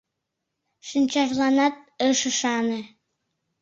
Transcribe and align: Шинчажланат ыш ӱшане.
Шинчажланат 0.87 1.75
ыш 2.07 2.19
ӱшане. 2.29 2.79